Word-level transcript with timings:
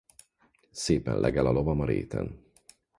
Szépen 0.71 1.19
legel 1.19 1.45
a 1.45 1.51
lovam 1.51 1.79
a 1.79 1.85
réten. 1.85 2.43